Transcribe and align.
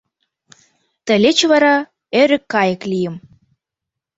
Тылеч 1.05 1.39
вара 1.51 1.75
«эрык 2.19 2.43
кайык» 2.53 2.81
лийым. 2.91 3.15